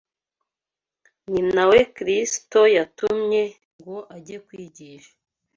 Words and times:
ni 1.31 1.41
na 1.55 1.63
We 1.69 1.79
Kristo 1.95 2.59
yatumye 2.77 3.41
ngo 3.79 3.97
ajye 4.15 4.37
kwigisha 4.45 5.11